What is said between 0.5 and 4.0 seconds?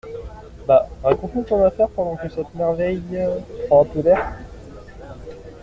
Bon, raconte-nous ton affaire pendant que cette merveille prend un